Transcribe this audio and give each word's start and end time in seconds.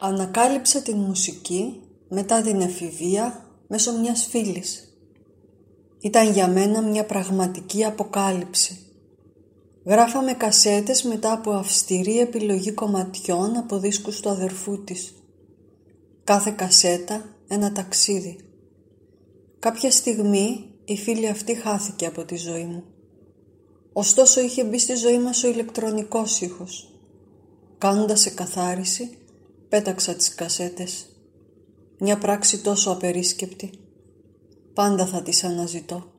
Ανακάλυψα 0.00 0.82
την 0.82 0.96
μουσική 0.96 1.80
μετά 2.08 2.42
την 2.42 2.60
εφηβεία 2.60 3.46
μέσω 3.68 3.98
μιας 3.98 4.26
φίλης. 4.30 4.98
Ήταν 6.00 6.32
για 6.32 6.48
μένα 6.48 6.82
μια 6.82 7.04
πραγματική 7.04 7.84
αποκάλυψη. 7.84 8.78
Γράφαμε 9.84 10.32
κασέτες 10.32 11.02
μετά 11.02 11.32
από 11.32 11.50
αυστηρή 11.50 12.18
επιλογή 12.18 12.72
κομματιών 12.72 13.56
από 13.56 13.78
δίσκους 13.78 14.20
του 14.20 14.28
αδερφού 14.28 14.84
της. 14.84 15.14
Κάθε 16.24 16.50
κασέτα 16.50 17.24
ένα 17.48 17.72
ταξίδι. 17.72 18.38
Κάποια 19.58 19.90
στιγμή 19.90 20.64
η 20.84 20.96
φίλη 20.96 21.28
αυτή 21.28 21.54
χάθηκε 21.54 22.06
από 22.06 22.24
τη 22.24 22.36
ζωή 22.36 22.64
μου. 22.64 22.84
Ωστόσο 23.92 24.40
είχε 24.40 24.64
μπει 24.64 24.78
στη 24.78 24.94
ζωή 24.94 25.18
μας 25.18 25.44
ο 25.44 25.48
ηλεκτρονικός 25.48 26.40
ήχος. 26.40 26.92
Κάνοντας 27.78 28.26
εκαθάριση, 28.26 29.18
πέταξα 29.68 30.14
τις 30.14 30.34
κασέτες. 30.34 31.06
Μια 31.98 32.18
πράξη 32.18 32.62
τόσο 32.62 32.90
απερίσκεπτη. 32.90 33.70
Πάντα 34.74 35.06
θα 35.06 35.22
τις 35.22 35.44
αναζητώ. 35.44 36.12